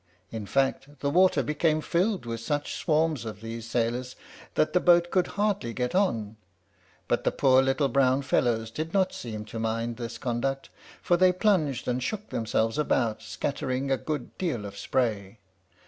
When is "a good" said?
13.91-14.35